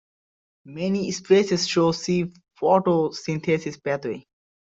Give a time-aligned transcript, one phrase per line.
[0.65, 4.25] Many species show C-photosynthesis pathway.